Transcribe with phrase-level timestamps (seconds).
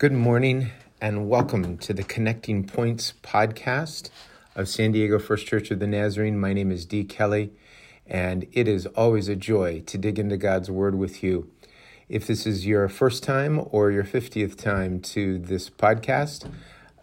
[0.00, 4.08] Good morning and welcome to the Connecting Points podcast
[4.56, 6.40] of San Diego First Church of the Nazarene.
[6.40, 7.52] My name is Dee Kelly,
[8.06, 11.50] and it is always a joy to dig into God's Word with you.
[12.08, 16.50] If this is your first time or your 50th time to this podcast,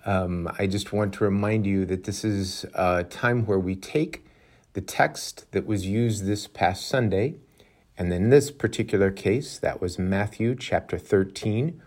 [0.03, 4.25] um, I just want to remind you that this is a time where we take
[4.73, 7.35] the text that was used this past Sunday,
[7.95, 11.79] and in this particular case, that was Matthew chapter 13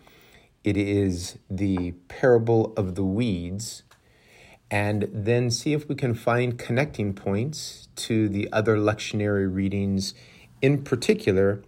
[0.62, 3.82] it is the parable of the weeds,
[4.70, 10.14] and then see if we can find connecting points to the other lectionary readings,
[10.62, 11.62] in particular,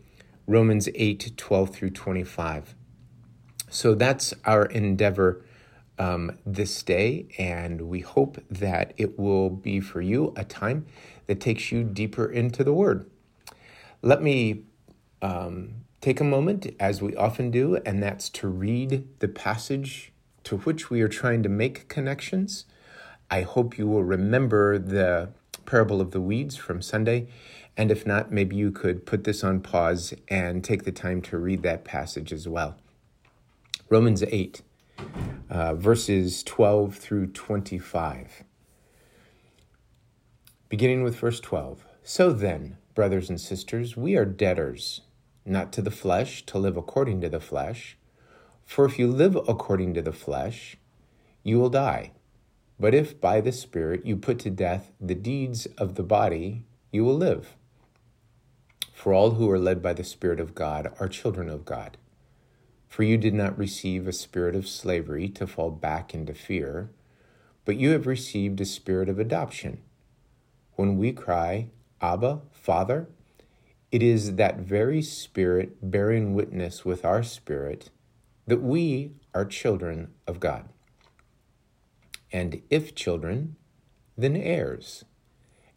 [0.46, 2.74] Romans 8 12 through 25.
[3.70, 5.44] So that's our endeavor
[5.98, 10.86] um, this day, and we hope that it will be for you a time
[11.26, 13.10] that takes you deeper into the Word.
[14.02, 14.64] Let me
[15.22, 20.12] um, Take a moment, as we often do, and that's to read the passage
[20.42, 22.64] to which we are trying to make connections.
[23.30, 25.28] I hope you will remember the
[25.64, 27.28] parable of the weeds from Sunday.
[27.76, 31.38] And if not, maybe you could put this on pause and take the time to
[31.38, 32.76] read that passage as well.
[33.88, 34.60] Romans 8,
[35.50, 38.42] uh, verses 12 through 25.
[40.68, 41.84] Beginning with verse 12.
[42.02, 45.02] So then, brothers and sisters, we are debtors
[45.44, 47.96] not to the flesh, to live according to the flesh.
[48.64, 50.76] For if you live according to the flesh,
[51.42, 52.12] you will die.
[52.78, 57.04] But if by the Spirit you put to death the deeds of the body, you
[57.04, 57.56] will live.
[58.92, 61.96] For all who are led by the Spirit of God are children of God.
[62.88, 66.90] For you did not receive a spirit of slavery to fall back into fear,
[67.64, 69.80] but you have received a spirit of adoption.
[70.74, 71.68] When we cry,
[72.02, 73.08] Abba, Father,
[73.92, 77.90] it is that very Spirit bearing witness with our spirit
[78.46, 80.70] that we are children of God.
[82.32, 83.56] And if children,
[84.16, 85.04] then heirs,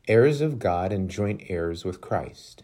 [0.08, 2.64] heirs of God and joint heirs with Christ,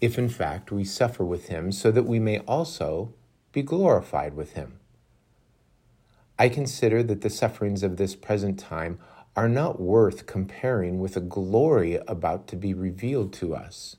[0.00, 3.14] if in fact we suffer with him, so that we may also
[3.52, 4.80] be glorified with him.
[6.36, 8.98] I consider that the sufferings of this present time
[9.36, 13.96] are not worth comparing with a glory about to be revealed to us.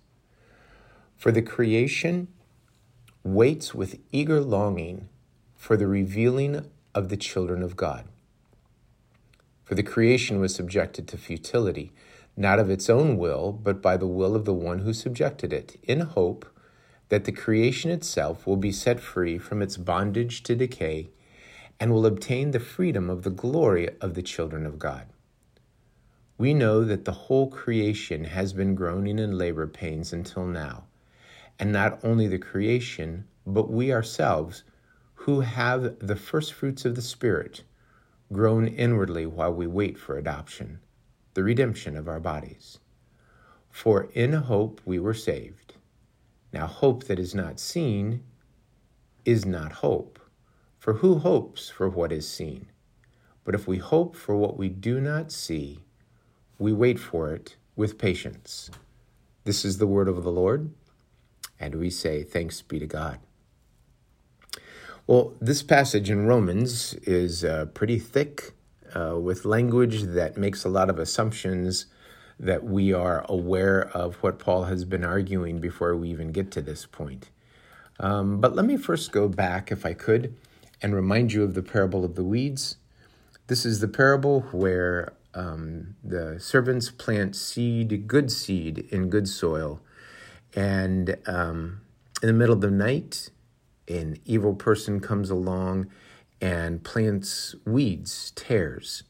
[1.17, 2.27] For the creation
[3.23, 5.09] waits with eager longing
[5.55, 8.05] for the revealing of the children of God.
[9.63, 11.91] For the creation was subjected to futility,
[12.37, 15.79] not of its own will, but by the will of the one who subjected it,
[15.81, 16.45] in hope
[17.09, 21.09] that the creation itself will be set free from its bondage to decay
[21.79, 25.07] and will obtain the freedom of the glory of the children of God.
[26.37, 30.83] We know that the whole creation has been groaning in labor pains until now
[31.59, 34.63] and not only the creation, but we ourselves,
[35.13, 37.63] who have the first fruits of the Spirit,
[38.31, 40.79] groan inwardly while we wait for adoption,
[41.33, 42.79] the redemption of our bodies.
[43.69, 45.75] For in hope we were saved.
[46.53, 48.23] Now, hope that is not seen
[49.25, 50.19] is not hope.
[50.79, 52.67] For who hopes for what is seen?
[53.43, 55.79] But if we hope for what we do not see,
[56.57, 58.69] we wait for it with patience.
[59.43, 60.71] This is the word of the Lord
[61.59, 63.19] and we say, Thanks be to God.
[65.07, 68.53] Well, this passage in Romans is uh, pretty thick
[68.95, 71.85] uh, with language that makes a lot of assumptions
[72.39, 76.61] that we are aware of what Paul has been arguing before we even get to
[76.61, 77.29] this point.
[77.99, 80.35] Um, but let me first go back, if I could,
[80.81, 82.77] and remind you of the parable of the weeds.
[83.47, 89.81] This is the parable where um, the servants plant seed, good seed, in good soil
[90.55, 91.81] and um,
[92.23, 93.29] in the middle of the night,
[93.87, 95.87] an evil person comes along
[96.41, 99.03] and plants weeds, tares,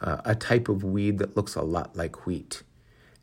[0.00, 2.62] uh, a type of weed that looks a lot like wheat.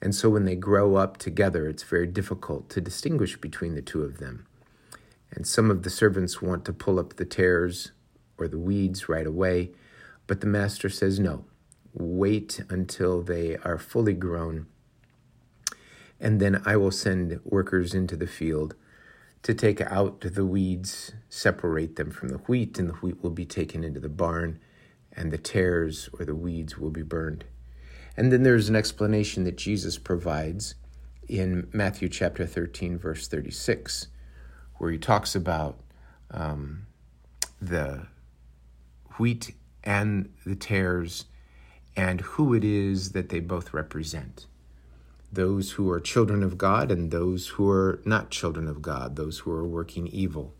[0.01, 4.03] And so when they grow up together, it's very difficult to distinguish between the two
[4.03, 4.45] of them.
[5.31, 7.91] And some of the servants want to pull up the tares
[8.37, 9.71] or the weeds right away,
[10.27, 11.45] but the master says no.
[11.93, 14.67] Wait until they are fully grown
[16.23, 18.75] and then I will send workers into the field
[19.43, 23.45] to take out the weeds, separate them from the wheat, and the wheat will be
[23.45, 24.57] taken into the barn,
[25.11, 27.43] and the tares or the weeds will be burned.
[28.15, 30.75] And then there's an explanation that Jesus provides
[31.27, 34.07] in Matthew chapter 13, verse 36,
[34.77, 35.77] where he talks about
[36.31, 36.87] um,
[37.61, 38.07] the
[39.17, 39.53] wheat
[39.83, 41.25] and the tares
[41.97, 44.47] and who it is that they both represent
[45.33, 49.39] those who are children of God and those who are not children of God, those
[49.39, 50.53] who are working evil.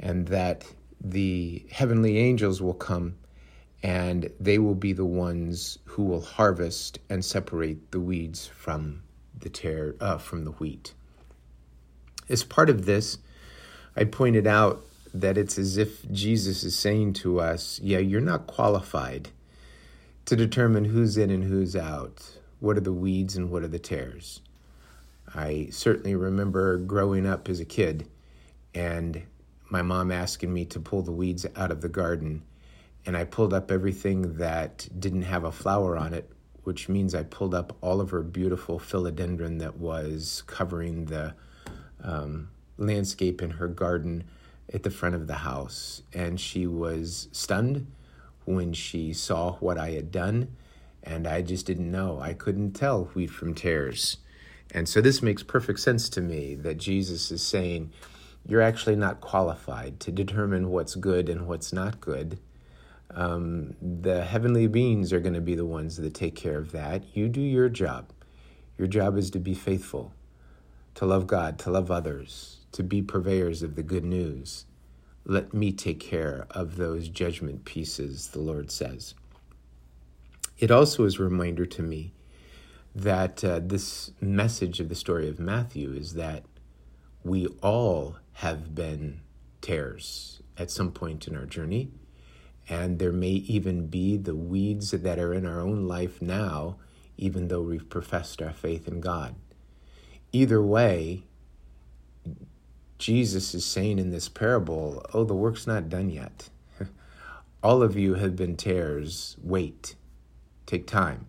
[0.00, 0.64] And that
[1.00, 3.16] the heavenly angels will come
[3.82, 9.02] and they will be the ones who will harvest and separate the weeds from
[9.38, 10.94] the tear uh, from the wheat.
[12.28, 13.18] As part of this,
[13.94, 14.82] I pointed out
[15.12, 19.28] that it's as if Jesus is saying to us, Yeah, you're not qualified
[20.24, 22.38] to determine who's in and who's out.
[22.64, 24.40] What are the weeds and what are the tares?
[25.34, 28.08] I certainly remember growing up as a kid
[28.74, 29.22] and
[29.68, 32.42] my mom asking me to pull the weeds out of the garden.
[33.04, 36.32] And I pulled up everything that didn't have a flower on it,
[36.62, 41.34] which means I pulled up all of her beautiful philodendron that was covering the
[42.02, 44.24] um, landscape in her garden
[44.72, 46.00] at the front of the house.
[46.14, 47.92] And she was stunned
[48.46, 50.56] when she saw what I had done.
[51.04, 52.18] And I just didn't know.
[52.18, 54.16] I couldn't tell wheat from tares.
[54.70, 57.92] And so this makes perfect sense to me that Jesus is saying,
[58.46, 62.38] You're actually not qualified to determine what's good and what's not good.
[63.10, 67.16] Um, the heavenly beings are going to be the ones that take care of that.
[67.16, 68.10] You do your job.
[68.76, 70.12] Your job is to be faithful,
[70.96, 74.64] to love God, to love others, to be purveyors of the good news.
[75.24, 79.14] Let me take care of those judgment pieces, the Lord says.
[80.58, 82.12] It also is a reminder to me
[82.94, 86.44] that uh, this message of the story of Matthew is that
[87.24, 89.20] we all have been
[89.60, 91.90] tares at some point in our journey.
[92.68, 96.76] And there may even be the weeds that are in our own life now,
[97.18, 99.34] even though we've professed our faith in God.
[100.32, 101.24] Either way,
[102.98, 106.48] Jesus is saying in this parable, Oh, the work's not done yet.
[107.62, 109.36] All of you have been tares.
[109.42, 109.94] Wait,
[110.66, 111.26] take time.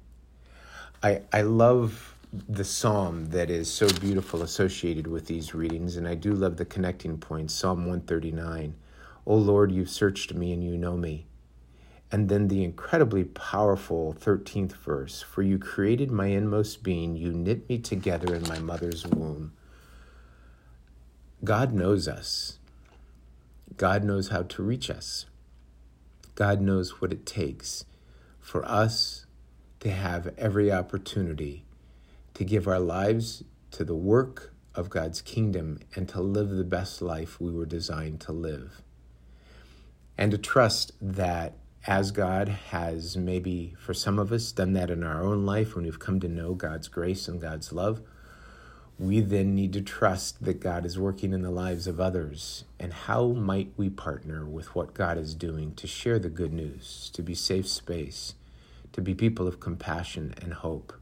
[1.03, 2.15] I, I love
[2.49, 6.65] the psalm that is so beautiful associated with these readings, and I do love the
[6.65, 7.53] connecting points.
[7.53, 8.75] Psalm 139
[9.27, 11.25] O Lord, you've searched me and you know me.
[12.11, 17.67] And then the incredibly powerful 13th verse For you created my inmost being, you knit
[17.67, 19.53] me together in my mother's womb.
[21.43, 22.59] God knows us.
[23.77, 25.25] God knows how to reach us.
[26.35, 27.85] God knows what it takes
[28.39, 29.24] for us
[29.85, 31.63] to have every opportunity
[32.33, 37.03] to give our lives to the work of God's kingdom and to live the best
[37.03, 38.81] life we were designed to live.
[40.17, 41.53] And to trust that
[41.85, 45.85] as God has maybe for some of us done that in our own life when
[45.85, 48.01] we've come to know God's grace and God's love,
[48.97, 52.63] we then need to trust that God is working in the lives of others.
[52.79, 57.11] And how might we partner with what God is doing to share the good news,
[57.13, 58.33] to be safe space,
[58.95, 60.93] to be people of compassion and hope?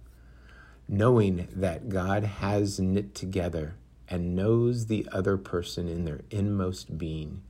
[0.90, 3.76] Knowing that God has knit together
[4.10, 7.44] and knows the other person in their inmost being.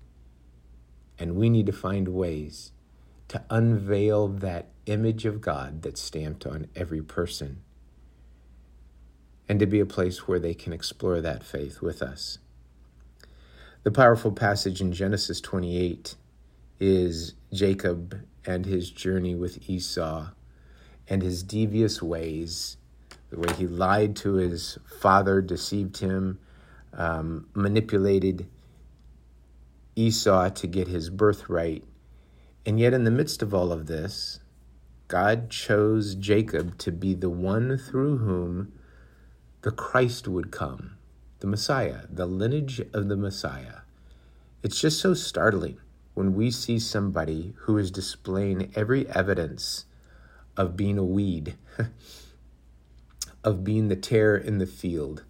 [1.18, 2.74] And we need to find ways
[3.30, 7.62] to unveil that image of God that's stamped on every person
[9.48, 12.38] and to be a place where they can explore that faith with us.
[13.84, 16.16] The powerful passage in Genesis 28
[16.80, 20.30] is Jacob and his journey with Esau
[21.08, 22.78] and his devious ways,
[23.30, 26.40] the way he lied to his father, deceived him,
[26.94, 28.48] um, manipulated
[29.96, 31.84] Esau to get his birthright.
[32.66, 34.40] And yet, in the midst of all of this,
[35.08, 38.74] God chose Jacob to be the one through whom
[39.62, 40.98] the Christ would come,
[41.40, 43.82] the Messiah, the lineage of the Messiah.
[44.64, 45.78] It's just so startling
[46.14, 49.86] when we see somebody who is displaying every evidence
[50.56, 51.56] of being a weed,
[53.44, 55.24] of being the tare in the field,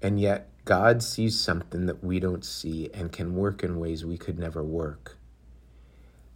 [0.00, 4.16] and yet God sees something that we don't see and can work in ways we
[4.16, 5.18] could never work.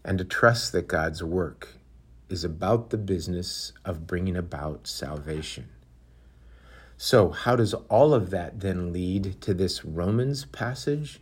[0.04, 1.68] And to trust that God's work
[2.28, 5.68] is about the business of bringing about salvation.
[6.96, 11.20] So, how does all of that then lead to this Romans passage?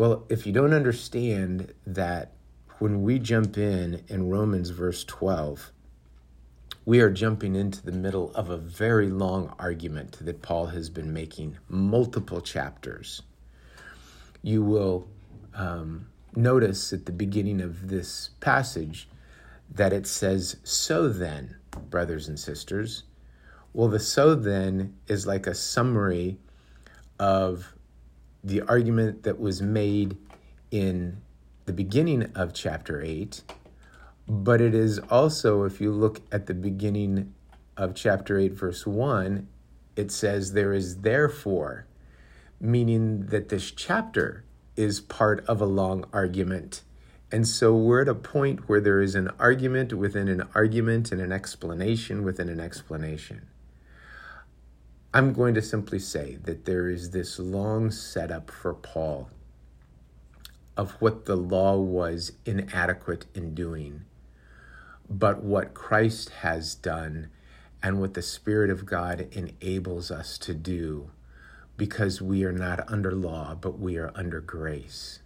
[0.00, 2.32] Well, if you don't understand that
[2.78, 5.72] when we jump in in Romans verse 12,
[6.86, 11.12] we are jumping into the middle of a very long argument that Paul has been
[11.12, 13.20] making, multiple chapters.
[14.40, 15.06] You will
[15.54, 19.06] um, notice at the beginning of this passage
[19.70, 21.56] that it says, So then,
[21.90, 23.02] brothers and sisters,
[23.74, 26.38] well, the so then is like a summary
[27.18, 27.74] of
[28.42, 30.16] the argument that was made
[30.70, 31.20] in
[31.66, 33.42] the beginning of chapter 8,
[34.26, 37.34] but it is also, if you look at the beginning
[37.76, 39.48] of chapter 8, verse 1,
[39.96, 41.86] it says, There is therefore,
[42.60, 44.44] meaning that this chapter
[44.76, 46.82] is part of a long argument.
[47.32, 51.20] And so we're at a point where there is an argument within an argument and
[51.20, 53.46] an explanation within an explanation.
[55.12, 59.28] I'm going to simply say that there is this long setup for Paul
[60.76, 64.04] of what the law was inadequate in doing,
[65.08, 67.28] but what Christ has done
[67.82, 71.10] and what the Spirit of God enables us to do
[71.76, 75.18] because we are not under law, but we are under grace.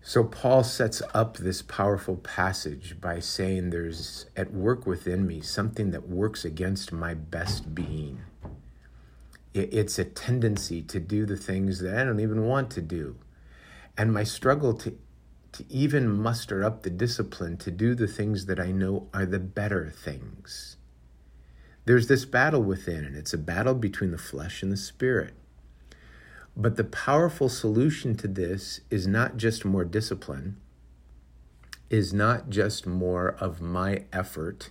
[0.00, 5.92] So Paul sets up this powerful passage by saying there's at work within me something
[5.92, 8.21] that works against my best being.
[9.54, 13.16] It's a tendency to do the things that I don't even want to do.
[13.98, 14.96] And my struggle to,
[15.52, 19.38] to even muster up the discipline to do the things that I know are the
[19.38, 20.76] better things.
[21.84, 25.34] There's this battle within, and it's a battle between the flesh and the spirit.
[26.56, 30.56] But the powerful solution to this is not just more discipline,
[31.90, 34.70] is not just more of my effort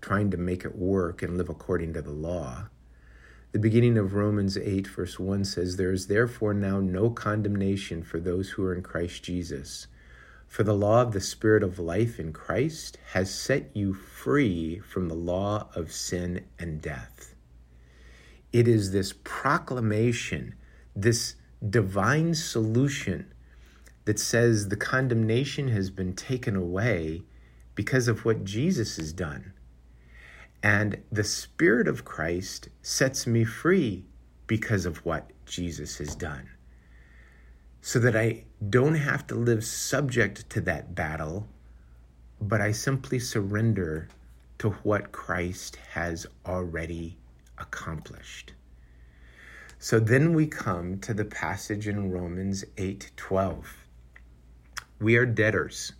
[0.00, 2.68] trying to make it work and live according to the law.
[3.52, 8.18] The beginning of Romans 8, verse 1 says, There is therefore now no condemnation for
[8.18, 9.88] those who are in Christ Jesus.
[10.46, 15.08] For the law of the Spirit of life in Christ has set you free from
[15.08, 17.34] the law of sin and death.
[18.54, 20.54] It is this proclamation
[20.94, 21.36] this
[21.68, 23.32] divine solution
[24.04, 27.22] that says the condemnation has been taken away
[27.74, 29.52] because of what Jesus has done.
[30.62, 34.04] And the Spirit of Christ sets me free
[34.46, 36.48] because of what Jesus has done.
[37.80, 41.48] So that I don't have to live subject to that battle,
[42.40, 44.08] but I simply surrender
[44.58, 47.18] to what Christ has already
[47.58, 48.52] accomplished.
[49.80, 53.84] So then we come to the passage in Romans 8:12.
[55.00, 55.92] We are debtors,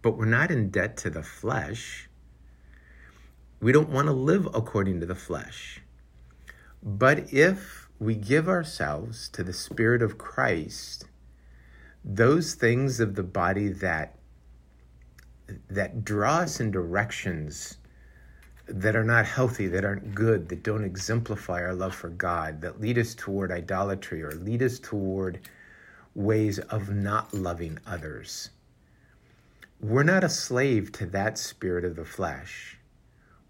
[0.00, 2.08] but we're not in debt to the flesh.
[3.64, 5.80] We don't want to live according to the flesh.
[6.82, 11.06] But if we give ourselves to the Spirit of Christ,
[12.04, 14.18] those things of the body that
[15.70, 17.78] that draw us in directions
[18.66, 22.82] that are not healthy, that aren't good, that don't exemplify our love for God, that
[22.82, 25.40] lead us toward idolatry or lead us toward
[26.14, 28.50] ways of not loving others.
[29.80, 32.78] We're not a slave to that spirit of the flesh.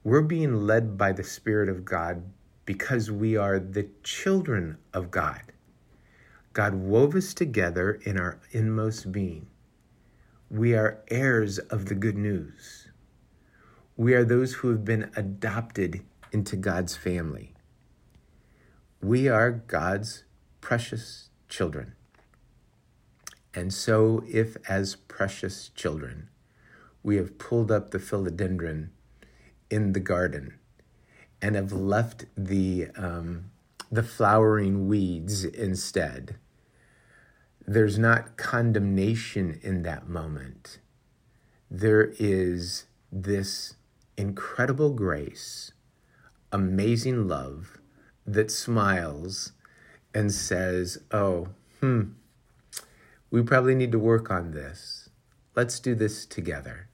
[0.04, 2.24] We're being led by the Spirit of God
[2.66, 5.40] because we are the children of God.
[6.52, 9.46] God wove us together in our inmost being.
[10.50, 12.88] We are heirs of the good news.
[13.96, 17.54] We are those who have been adopted into God's family.
[19.00, 20.24] We are God's
[20.60, 21.94] precious children.
[23.54, 26.28] And so, if as precious children,
[27.02, 28.90] we have pulled up the philodendron
[29.70, 30.54] in the garden
[31.40, 33.50] and have left the, um,
[33.90, 36.36] the flowering weeds instead,
[37.66, 40.78] there's not condemnation in that moment.
[41.70, 43.74] There is this
[44.16, 45.72] incredible grace,
[46.52, 47.78] amazing love
[48.26, 49.52] that smiles
[50.14, 51.48] and says, Oh,
[51.80, 52.02] hmm,
[53.30, 55.10] we probably need to work on this.
[55.56, 56.88] Let's do this together.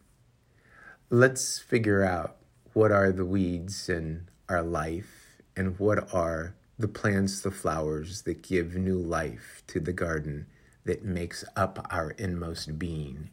[1.11, 2.37] Let's figure out
[2.81, 8.41] what are the weeds in our life and what are the plants, the flowers that
[8.41, 10.47] give new life to the garden
[10.85, 13.29] that makes up our inmost being.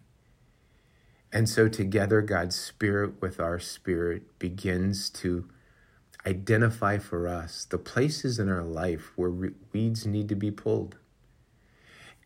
[1.32, 5.48] And so, together, God's Spirit with our spirit begins to
[6.26, 10.98] identify for us the places in our life where weeds need to be pulled.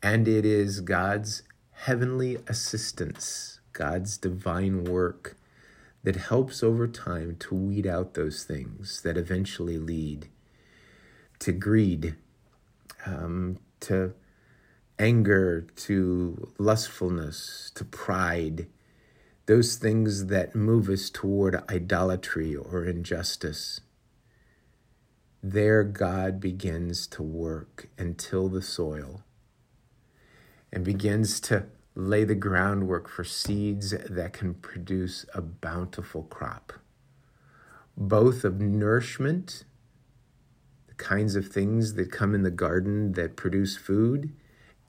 [0.01, 1.43] And it is God's
[1.83, 5.37] heavenly assistance, God's divine work
[6.03, 10.27] that helps over time to weed out those things that eventually lead
[11.39, 12.15] to greed,
[13.05, 14.13] um, to
[14.97, 18.67] anger, to lustfulness, to pride
[19.47, 23.81] those things that move us toward idolatry or injustice.
[25.43, 29.23] There, God begins to work and till the soil
[30.71, 36.73] and begins to lay the groundwork for seeds that can produce a bountiful crop,
[37.97, 39.65] both of nourishment,
[40.87, 44.31] the kinds of things that come in the garden that produce food,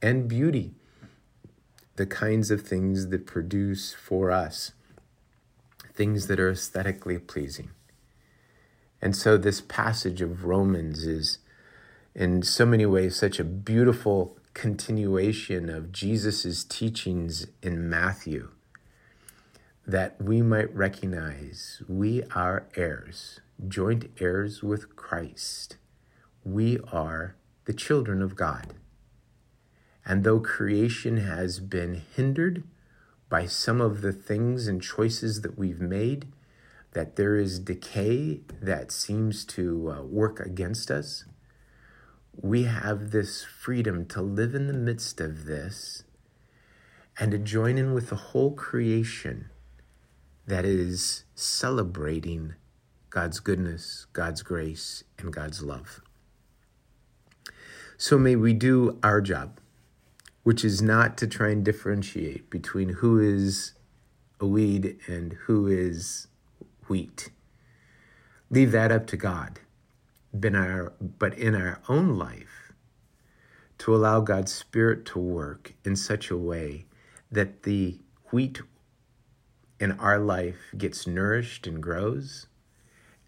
[0.01, 0.75] and beauty
[1.97, 4.73] the kinds of things that produce for us
[5.95, 7.71] things that are aesthetically pleasing.
[9.01, 11.39] And so, this passage of Romans is,
[12.15, 18.51] in so many ways, such a beautiful continuation of Jesus' teachings in Matthew
[19.87, 25.77] that we might recognize we are heirs, joint heirs with Christ.
[26.45, 28.75] We are the children of God.
[30.05, 32.65] And though creation has been hindered
[33.29, 36.27] by some of the things and choices that we've made,
[36.93, 41.25] that there is decay that seems to uh, work against us,
[42.41, 46.05] we have this freedom to live in the midst of this
[47.19, 49.51] and to join in with the whole creation
[50.47, 52.55] that is celebrating
[53.11, 56.01] God's goodness, God's grace, and God's love.
[57.99, 59.61] So may we do our job,
[60.43, 63.75] which is not to try and differentiate between who is
[64.41, 66.27] a weed and who is
[66.89, 67.31] wheat.
[68.51, 69.61] Leave that up to God.
[70.33, 72.73] In our, but in our own life,
[73.79, 76.87] to allow God's Spirit to work in such a way
[77.31, 77.99] that the
[78.31, 78.63] wheat
[79.79, 82.47] in our life gets nourished and grows,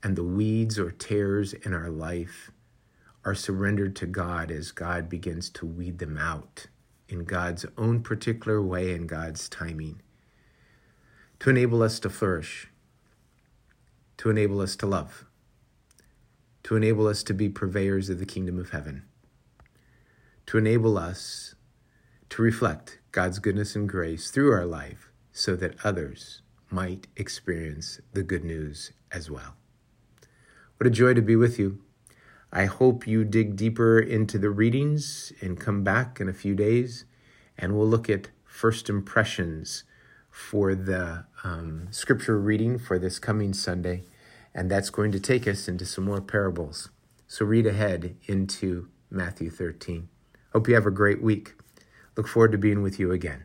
[0.03, 2.51] and the weeds or tares in our life
[3.25, 6.67] are surrendered to God as God begins to weed them out
[7.09, 10.01] in God's own particular way and God's timing
[11.41, 12.69] to enable us to flourish,
[14.19, 15.27] to enable us to love,
[16.65, 19.05] to enable us to be purveyors of the kingdom of heaven,
[20.47, 21.55] to enable us
[22.31, 28.23] to reflect God's goodness and grace through our life so that others might experience the
[28.23, 29.55] good news as well.
[30.77, 31.81] What a joy to be with you.
[32.53, 37.05] I hope you dig deeper into the readings and come back in a few days,
[37.59, 39.85] and we'll look at first impressions
[40.31, 44.05] for the um, scripture reading for this coming Sunday,
[44.55, 46.91] and that's going to take us into some more parables.
[47.27, 50.09] So read ahead into Matthew 13.
[50.53, 51.55] Hope you have a great week.
[52.17, 53.45] Look forward to being with you again.